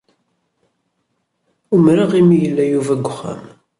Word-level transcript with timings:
Umreɣ 1.75 2.11
imi 2.19 2.35
ay 2.35 2.41
yella 2.45 2.63
Yuba 2.71 2.93
deg 2.99 3.07
wexxam. 3.07 3.41